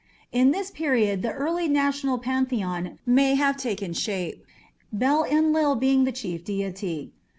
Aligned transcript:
In 0.31 0.49
this 0.49 0.71
period 0.71 1.21
the 1.21 1.31
early 1.31 1.67
national 1.67 2.17
pantheon 2.17 2.97
may 3.05 3.35
have 3.35 3.55
taken 3.55 3.93
shape, 3.93 4.43
Bel 4.91 5.23
Enlil 5.25 5.75
being 5.75 6.05
the 6.05 6.11
chief 6.11 6.43
deity. 6.43 7.11